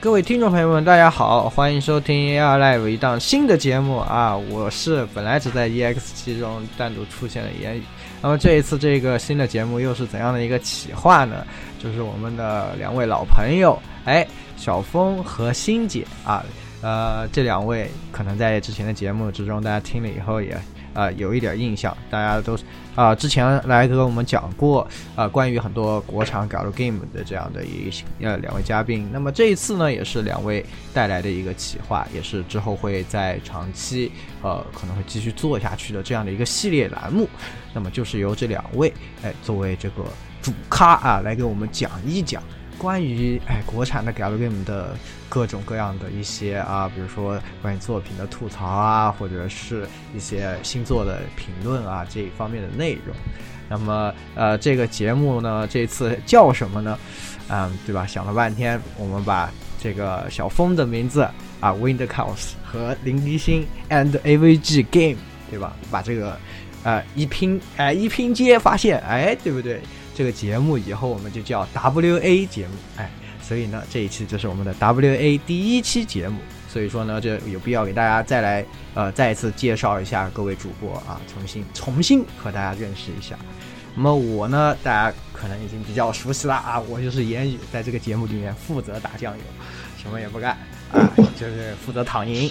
[0.00, 4.36] 各位听众朋友们，大家好，欢迎收听 AR Live 一档新的节目啊！
[4.36, 7.82] 我是本来只在 EX 七中单独出现的言语。
[8.22, 11.44] 那么这一次这个新的节目又是怎样的一个企划呢？
[11.82, 14.24] 就是我们的两位老朋友，哎，
[14.56, 16.44] 小峰和欣姐啊，
[16.80, 20.56] 呃，这两位可能在之前的节目之中，大家听了以后也。
[20.98, 22.58] 啊，有一点印象，大家都
[22.96, 24.84] 啊，之前来跟我们讲过
[25.14, 27.88] 啊，关于很多国产 gal game 的这样的一
[28.20, 29.08] 呃两位嘉宾。
[29.12, 34.10] 那么这一次呢，也是两位带来的一个企划，也是之后会在长期
[34.42, 37.28] 呃可能会继续做下去的这样的一个系列栏目。
[37.72, 38.92] 那么就是由这两位
[39.22, 40.02] 哎作为这个
[40.42, 42.42] 主咖啊，来给我们讲一讲。
[42.78, 44.96] 关于哎国产的 gal game 的
[45.28, 53.14] 各种各样的一些啊，比如说关于作品的吐槽啊，或者是一些星座的评论啊这一方面的内容。
[53.68, 56.98] 那么呃这个节目呢，这次叫什么呢？
[57.50, 58.06] 嗯，对吧？
[58.06, 61.22] 想了半天，我们把这个小峰的名字
[61.60, 65.18] 啊，Wind Chaos 和林迪星 and AVG Game，
[65.50, 65.74] 对吧？
[65.90, 66.38] 把这个
[66.82, 69.80] 呃一拼哎一拼接，发现哎对不对？
[70.18, 73.08] 这个节目以后我们就叫 W A 节目，哎，
[73.40, 83.38] 所以呢，这一期就是我们的 W A 第一期节目，所以说呢，这有必要给大家再来呃再一次介绍一下各位主播啊，重新重新和大家认识一下。
[83.94, 89.44] 那么我呢，大家可能已经比较熟悉了啊，我就是言语，在这个节目里面负责打酱油，
[90.02, 90.58] 什么也不干
[90.90, 90.98] 啊，
[91.38, 92.50] 就是负责躺赢。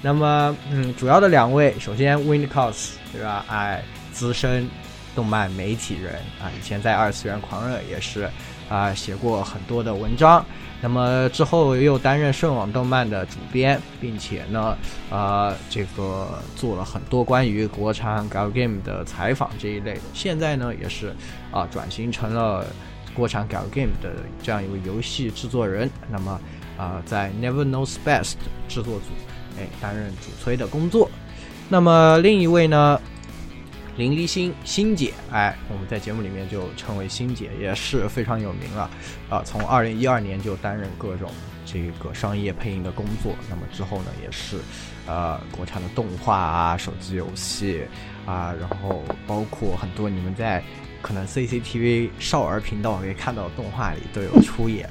[0.00, 3.44] 那么嗯，主要的两位，首先 Wind Cos 对吧？
[3.48, 4.70] 哎，资深。
[5.18, 8.30] 动漫媒体人啊，以前在二次元狂热也是
[8.68, 10.46] 啊写过很多的文章，
[10.80, 14.78] 那么之后又担任顺网动漫的主编，并且呢，
[15.10, 20.02] 呃，这个做了很多关于国产 gal game 的采访这一类的。
[20.14, 21.12] 现在呢，也是
[21.50, 22.64] 啊转型成了
[23.12, 25.90] 国产 gal game 的这样一位游戏制作人。
[26.08, 26.40] 那么
[26.76, 28.34] 啊，在 Never Knows Best
[28.68, 29.10] 制作组
[29.58, 31.10] 哎担任主催的工作。
[31.68, 33.00] 那么另一位呢？
[33.98, 38.88] 林一星星姐，哎，我们在节目里面就称为星姐，也是非常有名了，
[39.28, 41.28] 啊，从二零一二年就担任各种
[41.66, 44.58] 这个商业配音的工作，那么之后呢，也是，
[45.08, 47.82] 呃，国产的动画啊、手机游戏
[48.24, 50.62] 啊，然后包括很多你们在
[51.02, 54.88] 可能 CCTV 少儿频道可以看到的动画里都有出演，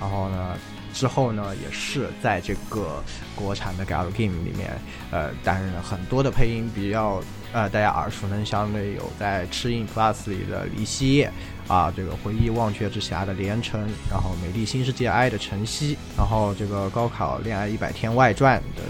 [0.00, 0.58] 然后呢，
[0.92, 3.04] 之后呢，也是在这个
[3.36, 4.76] 国产的 gal game 里面，
[5.12, 7.22] 呃，担任了很多的配音，比较。
[7.52, 11.32] 呃，大家耳熟能详的有在《赤印 Plus》里的黎希叶，
[11.66, 18.82] 啊，这个《回忆忘却之匣》的连城，然后《美丽新世界 I》的晨曦，然后这个《高考恋爱一百天外传》的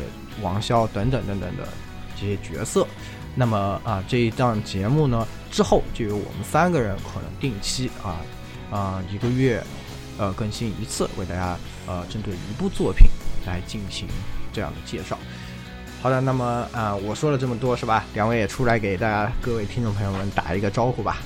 [0.42, 1.68] 王潇等等等等的
[2.20, 2.84] 这些角色。
[3.36, 8.16] 那么啊，这一档节目呢，之后就由我们三个人可能定期啊
[8.72, 9.62] 啊一个月
[10.18, 13.08] 呃更新一次，为大家呃针对一部作品
[13.46, 14.08] 来进行
[14.52, 15.16] 这样的介绍。
[16.00, 18.04] 好的，那么啊，我说了这么多是吧？
[18.14, 21.18] 两位也出来给大家各位听众朋友们打一个招呼吧。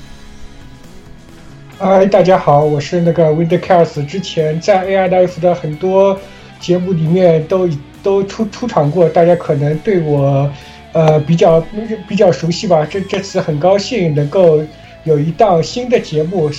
[1.78, 6.18] 嗨，大家好，我是那个 Wind Chaos，之前在 AI Life 的很多
[6.58, 7.68] 节目里面都
[8.02, 10.50] 都出出场过，大家可能对我
[10.92, 11.60] 呃比较
[12.08, 12.86] 比较熟悉吧。
[12.88, 14.64] 这这次很高兴能够
[15.04, 16.50] 有一档新的节目，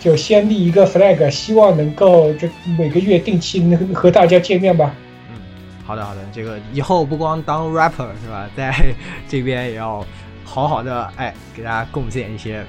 [0.00, 2.48] 就先立一个 flag，希望能够这
[2.78, 4.94] 每个月定期能和大家见面吧。
[5.88, 8.70] 好的，好的，这个以后不光当 rapper 是吧， 在
[9.26, 10.04] 这边也要
[10.44, 12.62] 好好的哎，给大家贡献一些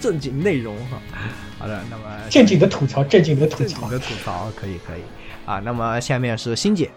[0.00, 0.96] 正经内容哈。
[1.60, 5.02] 好的，那么正经的吐槽，正经的吐槽，正经的吐槽，可以可以
[5.44, 5.60] 啊。
[5.62, 6.90] 那么下面是欣姐，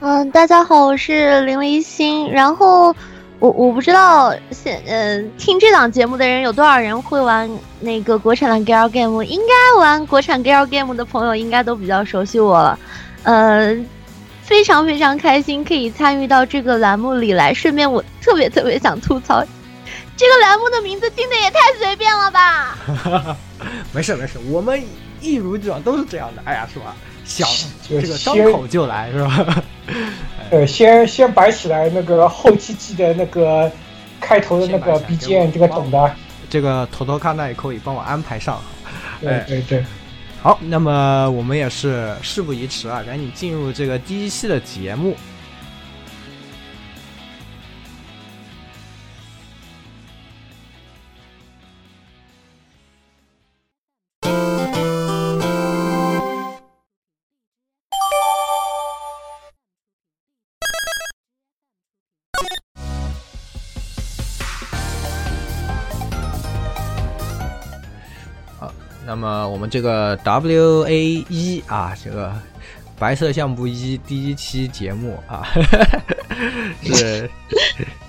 [0.00, 2.30] 嗯，大家好，我是林维欣。
[2.30, 2.94] 然后
[3.38, 7.50] 我我不知道现嗯听这档节目的人有多少人会玩
[7.80, 12.78] 那个国产的 girl game，应该玩国产 girl game 的朋友应该都比较熟悉我了，
[13.22, 13.86] 嗯。
[14.50, 19.44] 非常非常开心可以参与到这个栏目里来，顺便我特别特别想吐槽，
[20.16, 22.76] 这个栏目的名字定的也太随便了吧！
[23.94, 24.82] 没事没事，我们
[25.20, 26.42] 一如既往都是这样的。
[26.44, 26.96] 哎呀，是吧？
[27.24, 27.48] 想
[27.88, 29.62] 这个张口就来是吧？
[30.50, 33.70] 呃，先先摆起来那个后期记的那个
[34.20, 36.12] 开头的那个 BGM，这个懂的。
[36.50, 38.60] 这个头头看那也可以帮我安排上。
[39.20, 39.84] 对对对。
[40.42, 45.14] 好，那么我们也是事不宜迟啊，赶紧进入这个第一期的节目。
[69.60, 72.32] 们这个 W A 一啊，这个
[72.98, 75.46] 白色相簿一第一期节目啊，
[76.82, 77.30] 是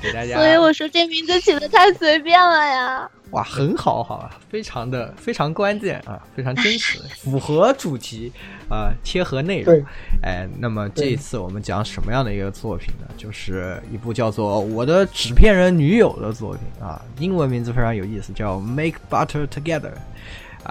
[0.01, 0.38] 给大家。
[0.38, 3.09] 所以我说这名字起的太随便了呀。
[3.31, 8.31] 哇，很好，好，非常的非常关键啊，非常真实， 符合主题
[8.69, 9.81] 啊，贴合内容。
[10.21, 13.07] 哎，那么这一次我们讲什么样的一个作品呢？
[13.18, 19.92] 就是一部叫做《我的纸片人女友》的作品啊，英文名字非常有意思，叫《Make Butter Together》。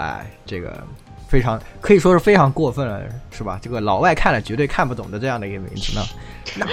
[0.00, 0.82] 哎，这个
[1.28, 3.58] 非常可以说是非常过分了，是吧？
[3.60, 6.02] 这个老外看了绝对看不懂的这样的一个名字呢。
[6.56, 6.66] 那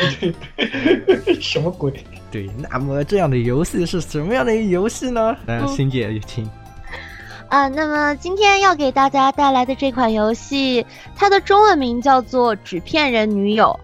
[1.41, 1.91] 什么鬼？
[2.31, 5.35] 对，那么这样的游戏是什么样的一个游戏呢？
[5.45, 6.49] 嗯，欣姐听。
[7.49, 13.77] 啊，那么今天要给大家带来的这款游戏，它的中文名叫做《纸片人女友》，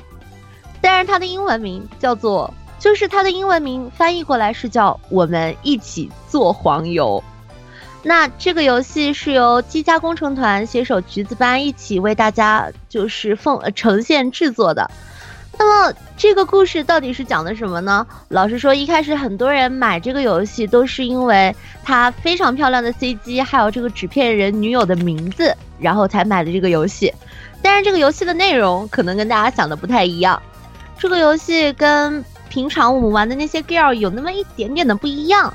[0.80, 7.22] 但是它的英文名叫做，就是它的英文名翻译过来是叫“我们一起做黄油”。
[8.04, 14.92] 那这个游戏是由机加工程团携手橘子班一起为大家就是奉呈现制作的。
[15.58, 18.06] 那么这个故事到底是讲的什么呢？
[18.30, 27.14] 老实说，一开始很多人买这个游戏都是因为它非常漂亮的 CG，还有这个纸片人女友的名字，然后才买的这个游戏。
[27.62, 30.42] 但是这个游戏的内容可能跟大家想的不太一样。
[30.98, 35.54] 这个游戏跟平常我们玩的那些 Gear 有那么一点点的不一样。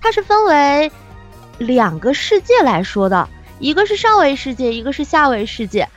[0.00, 0.90] 它是分为
[1.58, 5.88] 两个世界来说的，一个是上位世界，一个是下位世界。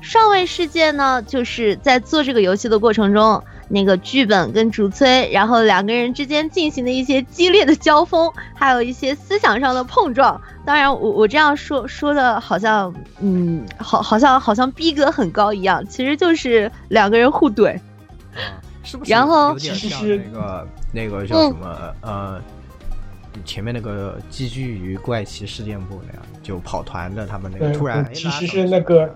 [0.00, 10.40] 上位世界呢，就是在做这个游戏的过程中，那个剧本跟主催，然后两个人之间进行的一些激烈的交锋，还有一些思想上的碰撞。
[10.64, 17.76] 当然，我我这样说说的好像，嗯，好，好像好像逼格很高一样，其实就是两个人互怼。
[18.84, 19.10] 是不是？
[19.10, 22.40] 然后其实是那个那个叫什么呃，
[23.44, 29.14] 前面那个寄居于怪奇事件部那样，就跑团的他们那个突然，其实是那个。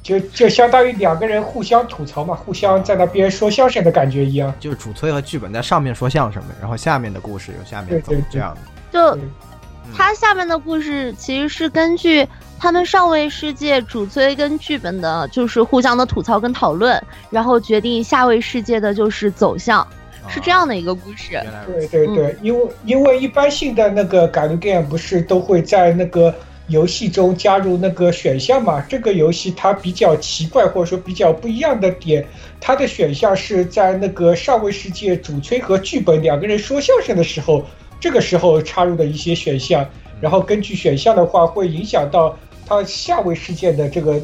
[0.00, 4.54] 就就相当于两个人互相吐槽嘛，互相在那边说相声的感觉一样。
[4.60, 8.60] 就是主推和剧本在上面说相声的，然后下面的故事由下面走这样的。
[8.92, 9.18] 就
[9.92, 12.26] 他下面的故事其实是根据
[12.60, 19.86] 他们上位世界主推跟剧本的，就是互相的吐槽跟讨论，然后决定下位世界的就是走向，
[20.26, 21.40] 是这样的一个故事。
[21.66, 26.34] 对对对，因为因为一般性的那个改 game 不是都会在那个。
[26.70, 28.78] 游戏中加入那个选项嘛？
[28.86, 32.22] 这个游戏它比较奇怪，或者说比较不一样的点，
[32.60, 37.64] 它的选项是在那个上位世界主催和剧本两个人说相声的时候，
[37.98, 39.82] 这个时候插入的一些选项，
[40.20, 44.20] 然后根据选项的话会影响到它下位世界的这个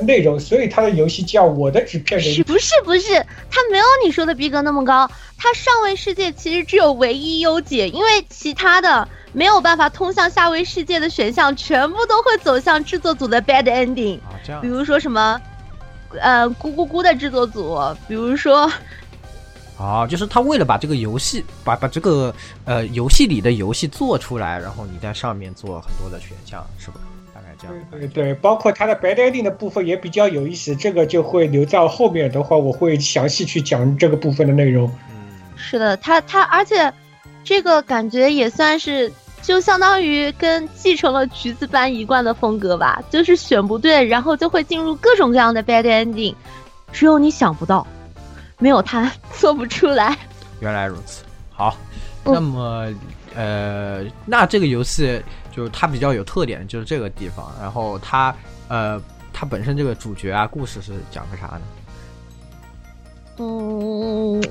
[0.00, 2.28] 内容，所以他的游戏叫《我的纸片人》。
[2.34, 3.14] 是不是不是？
[3.50, 9.08] 他没有你说的逼格那么高，他上位世界其实只有唯一优解，因为其他的。
[9.32, 14.16] 没有办法通向下位世界的选项，全部都会走向制作组的 bad ending。
[14.20, 14.62] 啊，这样。
[14.62, 15.38] 比如说什么，
[16.18, 17.78] 呃，咕咕咕的制作组，
[18.08, 18.72] 比如说，
[19.78, 22.34] 啊，就是他为了把这个游戏，把把这个
[22.64, 26.98] 呃游戏里的游戏做出来，然后你在上面做很多的选项，是吧？
[27.90, 34.90] 对对，包括它的 bad ending 的部分也比较有意思，这个就会留到后面的话，我会详细去讲这个部分的内容。
[35.10, 36.92] 嗯，是的，它它，而且
[37.44, 39.12] 这个感觉也算是。
[39.42, 46.34] 就相当于跟继承了橘子般一贯的风格吧，就是选不对，然后就会进入各种各样的 bad ending，
[46.92, 47.86] 只有你想不到，
[48.58, 50.18] 没有他做不出来。
[50.58, 51.22] 原来如此，
[51.52, 51.76] 好，
[52.24, 52.92] 那么
[53.36, 55.22] 呃，那这个游戏
[55.54, 58.34] 就是它比较有特点，就是这个地方，然后它
[58.68, 59.00] 呃，
[59.32, 61.60] 它本身这个主角啊，故事是讲个啥呢？
[63.38, 64.42] 嗯，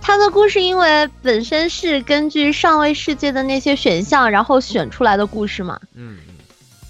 [0.00, 5.80] 它的故事因为本身是根据上位世界的那些选项，然后选出来的故事嘛。
[5.94, 6.18] 嗯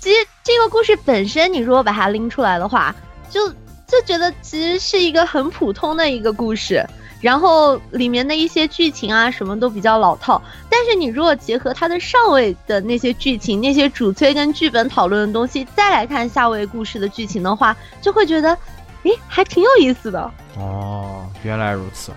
[0.00, 2.94] 其实这个故事本身，你如果把它拎出来的话，
[3.30, 3.48] 就
[3.86, 6.82] 就觉得其实是一个很普通的一个故事，
[7.20, 10.40] 然后里面的一些剧情啊什么都比较老套。
[10.68, 18.56] 但是你如果结合它的上位的那些剧情、那些主推跟剧本讨论的东西，再来看下位故事的剧情的话，就会觉得。
[19.04, 22.10] 诶，还挺有意思的哦，原来如此。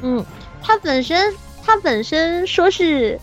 [0.00, 0.24] 嗯，
[0.62, 1.30] 它本身，
[1.62, 3.20] 它本身说是，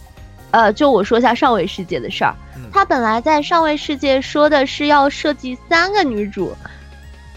[0.51, 2.35] 呃，就我说一下上位世界的事儿。
[2.71, 6.55] 它本来在上位世界说的是要设计三个女主，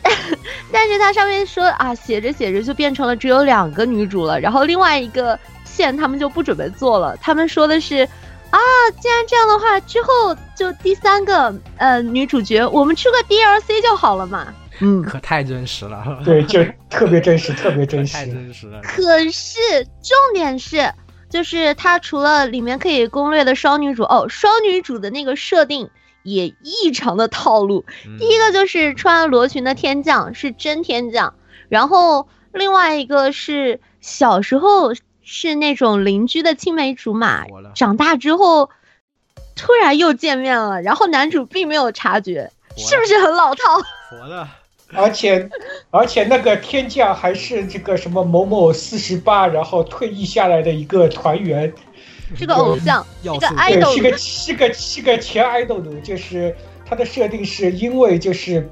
[0.70, 4.38] 但是它上面说啊，写着写着就变成了只有两个女主了。
[4.38, 8.06] 然后另外一个线他们就不准备做了，他们说的是，
[8.50, 8.58] 啊，
[9.00, 14.52] 既然这样的话，之后就第三个呃女主角，我们出个 DLC 就好了嘛。
[14.80, 16.04] 嗯，可太真实了。
[16.24, 18.80] 对，就特别真实，特别真实，太真实了。
[18.82, 19.60] 可是
[20.02, 20.92] 重点是，
[21.30, 25.88] 就是它除了里面可以攻略的双女主哦，双女主的那个设定
[26.24, 27.84] 也异常的套路。
[28.04, 28.18] 嗯。
[28.18, 31.34] 第一个就是穿罗裙的天降是真天降，
[31.68, 38.70] 然后另外一个是小时候是那种邻居的青梅竹马，长大之后
[39.56, 43.62] 突然又见面了，然后男主并没有察觉，是不是很老套？
[44.10, 44.48] 活了，
[44.92, 45.48] 而且
[45.90, 51.72] 而且那个天降还是这个什么某某四十八，然后退役下来的一个团员，
[52.34, 58.68] 是个偶像，要素这个爱对，idol 是个是个是个前 idol，就是他的设定是因为就是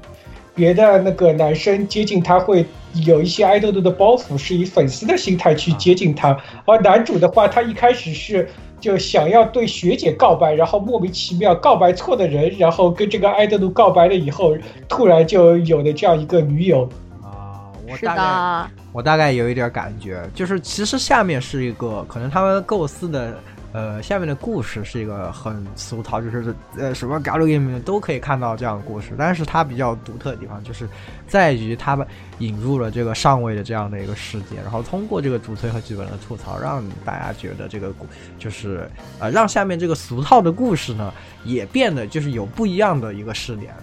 [0.55, 2.65] 别的那个男生接近他会
[3.05, 8.49] 有一些 idol 的包袱，是以粉丝的心态去接近他，而男主的话，他一开始是。
[8.83, 14.57] 就想要对学姐告白，然后莫名其妙告白错的人，然后跟这个 idol 告白了以后，
[14.89, 16.83] 突然就有了这样一个女友。
[17.21, 23.39] 啊，我是大概，我大概有一点感觉，就是其实下面是一个可能他们构思的，
[23.73, 30.87] 呃，下面的故事是一个很俗套，就是呃什么 galgame 都可以看到这样的故事，但是它比较独特的地方就是
[31.27, 32.05] 在于他们
[32.37, 38.05] 引入了这个上位的这样的一个世界，然后通过这个主推和剧本的吐槽，让大家觉得这个故
[38.37, 38.87] 就是
[39.19, 41.11] 呃让下面这个俗套的故事呢
[41.43, 43.73] 也变得就是有不一样的一个视点，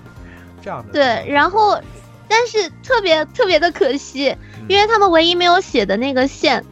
[0.63, 1.77] 这样的对，然后
[2.29, 4.29] 但是特别特别的可惜，
[4.61, 6.65] 嗯因为他们唯一没有写的那个线。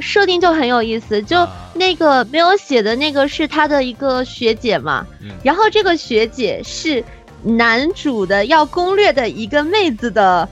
[0.00, 1.70] 设定就很有意思，就啊。
[1.74, 5.30] 那个没有写的那个是他的一个学姐嘛，嗯。
[5.42, 7.02] 然后这个学姐是
[7.42, 10.48] 男主的要攻略的一个妹子的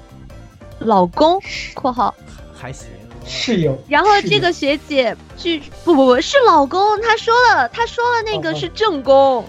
[0.80, 1.40] 老公
[1.75, 2.12] （括号），
[2.52, 2.88] 还行，
[3.25, 9.44] 室友，然后这个学姐据不不不是老公，他说了他说了那个是正宫，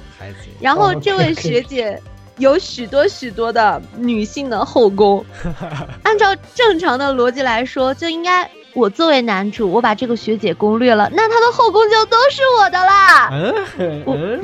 [0.60, 2.00] 然后哦这位学姐
[2.38, 5.26] 有许多许多的女性的后宫，
[6.04, 13.30] 按照正常的逻辑来说，就应该我作为男主，我把这个学姐攻略了，那她的后宫就都是我的啦。
[13.32, 14.42] 嗯我嗯，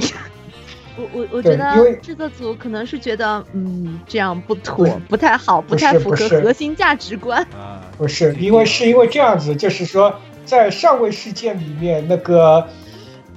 [0.97, 7.41] 我我我觉得制作组可能是觉得，嗯，这样不妥不太好，不太符合核心价值观。
[7.57, 10.13] 啊， 不是，因为是因为这样子，就是说，
[10.45, 12.65] 在上位事件里面，那个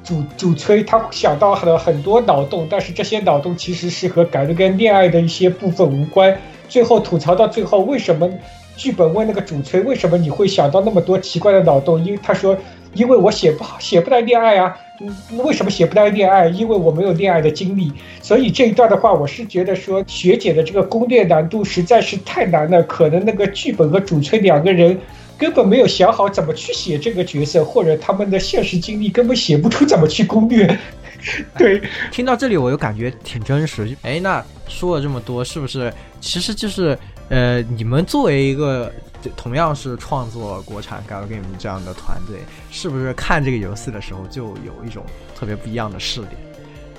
[0.04, 6.36] 主主催他想到了很多脑洞，但是这些脑洞其实是和感觉跟恋爱的一些部分无关。
[6.68, 8.28] 最后吐槽到最后，为什么
[8.76, 12.02] 剧本问那个主催，为什么你会想到那么多奇怪的脑洞？
[12.04, 12.56] 因为他说，
[12.94, 14.76] 因为我写不好，写不来恋爱啊。
[15.00, 16.48] 嗯，为什么写不来恋爱？
[16.48, 17.92] 因为我没有恋爱的经历。
[18.20, 24.96] 所以这一段的话，我是觉得说学姐的这个攻略难度实在是太难了，可能那个剧本和主催两个人
[25.36, 30.78] 根本没有想好怎么去写这个角色，或者他们的现实经历根本写不出怎么去攻略。
[31.56, 33.96] 对，听到这里我又感觉挺真实。
[34.02, 36.98] 哎，那说了这么多，是不是其实就是
[37.32, 38.92] 呃，你们作为一个
[39.34, 45.02] 同样是创作国产 galgame 这样的团队，是不是看这个游戏的时候就有一种
[45.34, 46.32] 特别不一样的视点？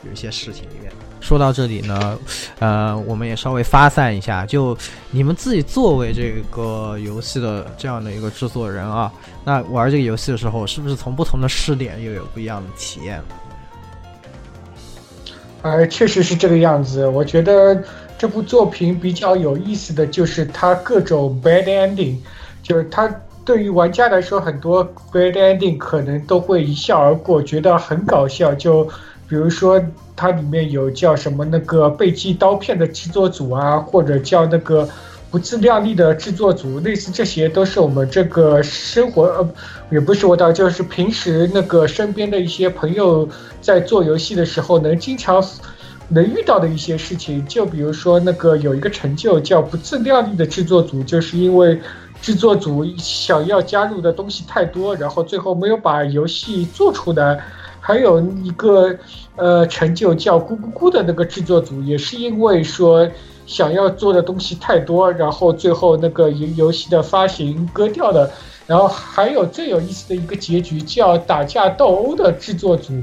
[0.03, 0.91] 有一些事情里面。
[1.21, 2.17] 说到这里呢，
[2.57, 4.75] 呃，我们也稍微发散一下，就
[5.11, 9.13] 你们自己作为这个游戏的这样的一个制作人啊，
[9.45, 13.21] 那玩这个游戏的时候，是不是从不同的视点又有不一样的体验？
[15.61, 17.05] 呃，确实是这个样子。
[17.05, 17.81] 我觉得
[18.23, 22.15] 这部作品比较有意思的就是它各种 bad ending，
[22.61, 23.13] 就是它
[23.43, 28.55] 对于玩家来说，很多 bad ending 可能都会一笑而过，觉得很搞笑。
[28.55, 28.85] 就
[29.27, 29.77] 比如说
[30.15, 34.87] 它里面有叫什么那个被寄刀片的制作组啊，或者叫那个
[35.29, 39.49] 不自量力的制作组，类似这些都是我们这个生活呃，
[39.91, 43.27] 也不是我的，就是平时那个身边的一些朋友
[43.59, 45.43] 在做游戏的时候能经常。
[46.13, 51.79] 能遇到的一些事情，就比如说那个有一个成就叫不自量力的制作组，就是因为
[52.21, 57.43] 制作组想要加入的东西太多，然后最后没有把游戏做出来。
[57.85, 58.95] 还有一个
[59.35, 63.05] 呃成就叫咕咕咕的那个制作组，也是因为说
[63.45, 68.31] 想要做的东西太多，然后最后那个游游戏的发行割掉了。
[68.65, 72.93] 然后还有最有意思的一个结局叫打架斗殴的制作组。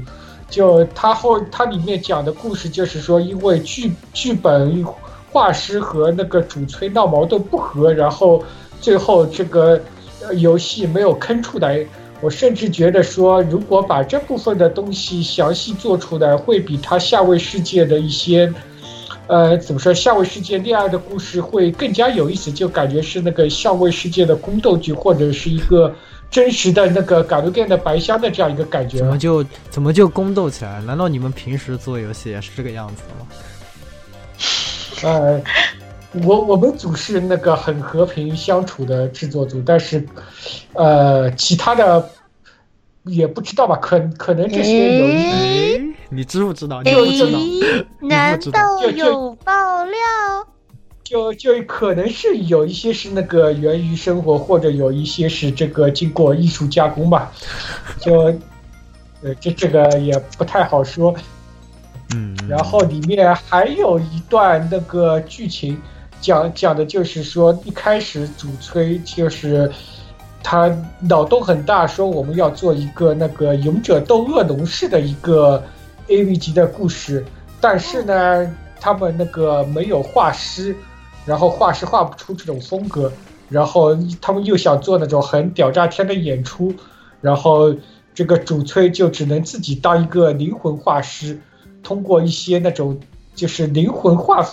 [0.51, 4.85] 就他后他里面讲的故事，就是说因为剧剧本
[5.31, 8.43] 画师和那个主催闹矛盾不和，然后
[8.81, 9.81] 最后这个
[10.35, 11.83] 游戏没有坑出来。
[12.19, 18.53] 我甚至觉得说，如果把这部分的东西详细做出来，会比他下位世界的一些，
[19.27, 25.95] 呃，怎么说下位世界恋爱的故事会更加有意思，就感觉是那个下位世界的宫斗剧，或者是一个。
[26.31, 30.79] 真实的那个《嘎鲁店的白香》的这样一个感觉，怎么就怎么就宫斗起来？
[30.81, 33.27] 难道你们平时做游戏也是这个样子吗？
[35.03, 35.41] 呃，
[36.23, 40.07] 我我们组是那个很和平相处的制作组，但是，
[40.73, 42.09] 呃，其他的
[43.03, 46.81] 也不知道吧，可可能这些有一哎，你知不知道？
[46.81, 47.39] 你不知道？
[48.07, 49.60] 难道有爆料？
[51.11, 57.29] 就就可能是有一些是那个源于生活，或者有一些是这个经过艺术加工吧。
[57.99, 58.33] 就，
[59.21, 61.13] 呃，这这个也不太好说。
[62.15, 62.33] 嗯。
[62.47, 65.77] 然后里面还有一段那个剧情，
[66.21, 69.69] 讲讲的就是说，一开始主催就是
[70.41, 75.61] 他脑洞很大，说我们要做一个那个勇者斗恶龙式的一个
[76.07, 77.25] A V 级的故事，
[77.59, 80.73] 但是呢，他们那个没有画师。
[81.31, 83.09] 然后画师画不出这种风格，
[83.47, 86.73] 然后他们又想做那种很屌炸天的演出，
[87.21, 87.73] 然后
[88.13, 91.39] 这个主催就只能自己当一个灵魂画师，
[91.83, 92.99] 通过一些那种
[93.33, 94.45] 就是灵魂画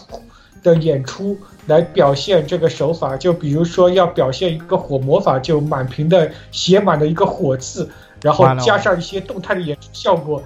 [0.63, 7.91] 的演出来表现这个手法，就比如说要表现一个火魔法，就满屏的写满了一个火字，
[8.23, 10.41] 然后加上一些动态的演出效果。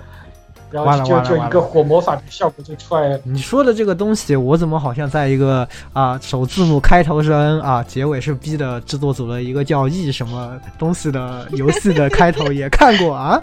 [0.72, 3.20] 然后就就一个火魔法的效果就出来了。
[3.24, 13.40] 你说的这个东西，我怎么好像在一个啊首字母开头是 N 啊，结尾是 B 的制作组的一个叫 E 什么东西的游戏的开头也看过啊？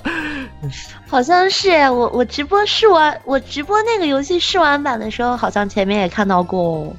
[1.07, 6.93] 好像是我我直播试玩，我直播那个游戏试玩版的时候，好像前面也看到过。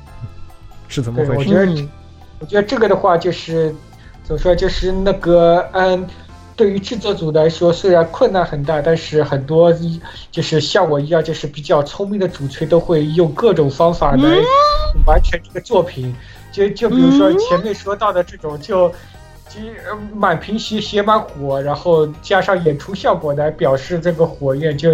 [0.89, 1.33] 是怎么回事？
[1.39, 1.89] 我觉得，
[2.41, 3.75] 我觉得这个的话就是
[4.23, 6.07] 怎么说，就是那个嗯。
[6.61, 9.75] 对于制作组来说，虽然困难很大，但是很多
[10.31, 14.23] 就是像我一样就是比较聪明的主催都会用各种方法来
[15.07, 16.14] 完成这个作品。
[16.52, 18.90] 就就比如说前面说到的这种，就
[19.49, 19.59] 就
[20.14, 24.90] 满屏写写满火，然后加上演出效果来表示这个火焰，就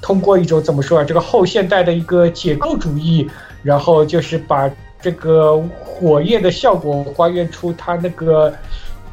[0.00, 3.28] 通过一种怎么说啊，这个后现代的一个解构主义，
[3.64, 4.70] 然后就是把
[5.02, 8.54] 这个火焰的效果还原出它那个。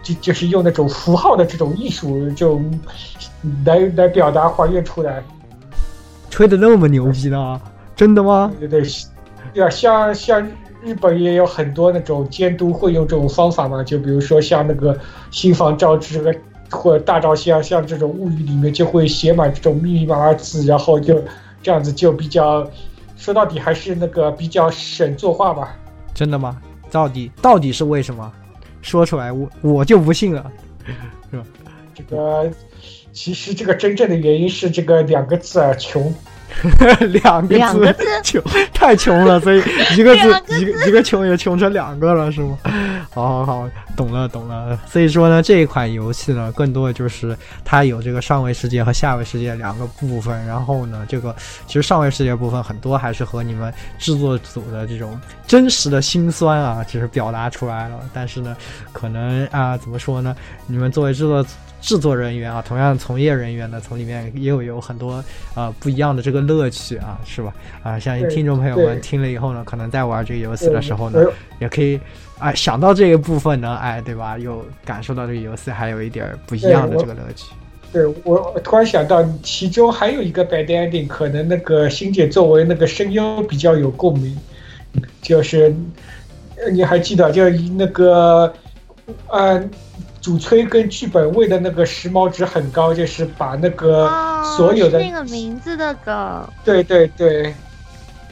[0.07, 2.61] 就就是用那种符号的这种艺术，就
[3.65, 5.21] 来来表达还原出来。
[6.29, 7.59] 吹的那么牛逼呢？
[7.95, 8.51] 真的吗？
[8.59, 8.81] 对对
[9.53, 10.47] 对，啊，像像
[10.83, 14.97] 日本也有很多那种监督会用这种方法嘛，就比如说像那个
[15.31, 16.21] 新房照之
[16.69, 21.21] 或者大照相，像这种物语里面就会写满这种密密麻麻字，然后就
[21.61, 22.69] 这样子就比较，
[23.17, 25.75] 说到底还是那个比较省作画吧。
[26.13, 26.57] 真的吗？
[26.91, 28.31] 到底到底是为什么？
[28.87, 30.49] 说出来，我我就不信了，
[31.29, 31.45] 是吧？
[31.93, 32.49] 这个
[33.11, 36.13] 其实这个真正的原因是这个两个字啊，穷。
[37.11, 38.41] 两个字，穷
[38.73, 39.61] 太穷了，所以
[39.97, 42.57] 一个字一个一个穷也穷成两个了，是吗？
[43.13, 44.79] 好好好，懂了懂了。
[44.87, 50.45] 所以说呢，这一款游戏呢，更多的就是它有这个上位世界和下位世界两个部分。
[50.45, 57.99] 然后呢，这个其实上位世界部分很多还是和你们制作组的这种真实的辛酸啊，只是表达出来了。
[58.13, 58.55] 但是呢，
[58.91, 60.35] 可能啊，怎么说呢？
[60.65, 61.45] 你们作为制作。
[61.79, 67.53] 制作人员啊，同样从业人员呢，从里面也有有很多啊不一样的这个乐趣啊，是吧？
[67.83, 71.23] 啊，相信听众朋友们听了以后呢，可能在玩这个游戏的时候呢，
[71.59, 71.99] 也可以
[72.39, 74.37] 啊想到这个部分呢，哎，对吧？
[74.37, 77.45] 又感受到这个游戏还有一点不一样的这个乐趣。
[77.93, 84.37] 对我突然想到，其中还有一个 bad ending，可能那个星姐作为那个声优比较有共鸣，
[85.21, 85.73] 就是
[86.71, 88.51] 你还记得，就那个
[89.27, 89.69] 嗯。
[90.21, 94.09] 主催跟剧本为的那个时髦值很高，就是把那个
[94.57, 97.53] 所有的那个名字的梗，对对对。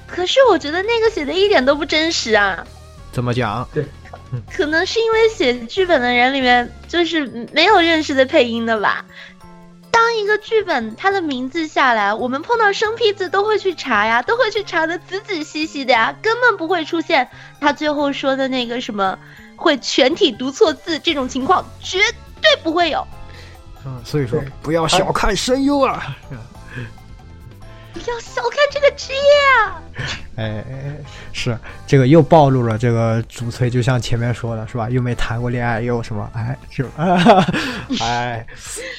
[0.07, 2.65] 可是我觉得那个写的一点都不真实啊！
[3.11, 3.67] 怎么讲？
[3.73, 3.85] 对，
[4.51, 9.05] 可能是因为写剧本的人里面就是没有认识的配音的吧。
[9.89, 17.27] 当一个剧本它的名字下来，我们碰到生僻字都会去查呀，都会去查的仔仔细细的呀，根本不会出现
[17.59, 19.17] 他最后说的那个什么。
[19.55, 21.99] 会全体读错字这种情况绝
[22.41, 23.05] 对不会有。
[23.85, 26.17] 嗯，所以说不要小看声优啊，
[27.93, 29.19] 不要小看这个职业
[29.61, 29.81] 啊。
[30.37, 30.63] 哎，
[31.31, 34.89] 是这个又暴露了这个主催，就像前面说的是吧？
[34.89, 36.29] 又没谈过恋爱，又什么？
[36.33, 36.85] 哎，就
[38.01, 38.45] 哎，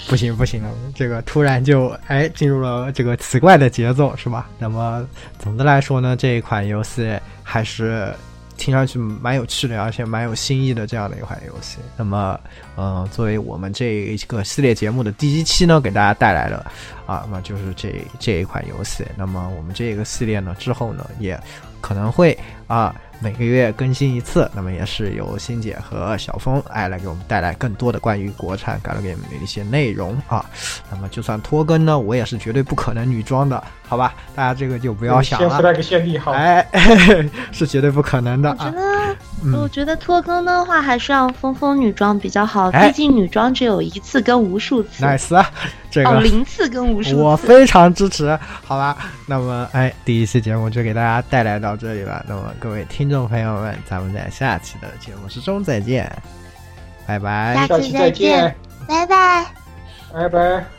[0.08, 4.48] 不行不行了，这个突然就哎进入了这个奇怪的节奏是吧？
[4.58, 5.06] 那么
[5.38, 8.14] 总的来说呢，这一款游戏还是。
[8.56, 11.78] 听上去蛮有趣的，而且蛮有新意的这样的一款游戏。
[11.96, 12.38] 那么，
[12.76, 16.58] 嗯，作为我们这一个系列节目的第一期呢，给大家带来的
[17.06, 19.04] 啊，那么就是这这一款游戏。
[19.16, 21.38] 那么我们这个系列呢，之后呢，也
[21.86, 22.94] 可能会啊。
[23.18, 30.44] 每个月更新一次，那么也是由欣姐和小峰哎来给我们带来更多的关于国产 galgame 的一些内容啊。
[30.90, 34.14] 那么就算拖更呢，我也是绝对不可能女装的，好吧？
[34.34, 35.48] 大家这个就不要想了。
[35.48, 36.32] 先来个先例，好。
[36.32, 36.66] 哎，
[37.52, 38.70] 是绝对不可能的啊。
[39.54, 45.04] 我觉得脱更的话，还是让风风女装比较好，哎毕竟女装只有一次跟无数次。
[45.04, 45.44] nice，
[45.90, 47.16] 这哦，个零次跟无数次。
[47.16, 48.96] 我非常支持，好吧？
[49.26, 52.24] 那么，哎，第一期节目就给大家带来到这里了。
[52.28, 56.10] 那么，各位听众朋友们，咱们在下期的节目之中再见，
[57.06, 57.66] 拜拜。
[57.68, 58.54] 下期再见，
[58.88, 59.46] 拜拜。
[60.12, 60.75] 拜拜。